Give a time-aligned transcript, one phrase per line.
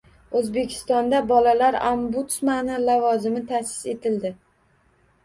[0.37, 4.33] O‘zbekistonda bolalar ombudsmani lavozimi ta’sis etildi